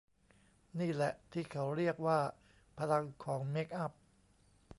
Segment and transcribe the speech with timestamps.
[0.79, 2.19] นี่แหละที่เขาเรียกว่า
[2.79, 3.91] พลังของเมคอัพ